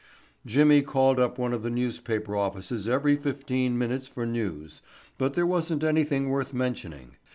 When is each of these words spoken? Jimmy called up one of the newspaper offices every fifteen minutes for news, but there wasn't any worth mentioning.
Jimmy 0.47 0.81
called 0.81 1.19
up 1.19 1.37
one 1.37 1.53
of 1.53 1.61
the 1.61 1.69
newspaper 1.69 2.35
offices 2.35 2.87
every 2.87 3.15
fifteen 3.17 3.77
minutes 3.77 4.07
for 4.07 4.25
news, 4.25 4.81
but 5.19 5.35
there 5.35 5.45
wasn't 5.45 5.83
any 5.83 6.03
worth 6.25 6.55
mentioning. 6.55 7.17